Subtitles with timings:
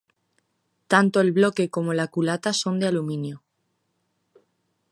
[0.87, 3.43] Tanto el bloque como la culata son de aluminio.